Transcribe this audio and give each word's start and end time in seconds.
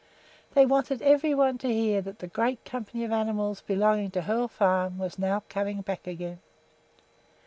They 0.55 0.65
wanted 0.65 1.03
every 1.03 1.35
one 1.35 1.59
to 1.59 1.71
hear 1.71 2.01
that 2.01 2.17
the 2.17 2.27
great 2.27 2.65
company 2.65 3.03
of 3.03 3.11
animals 3.11 3.61
belonging 3.61 4.09
to 4.17 4.23
Hoel 4.23 4.47
Farm 4.47 4.97
was 4.97 5.19
now 5.19 5.43
coming 5.47 5.81
back 5.83 6.07
again. 6.07 6.39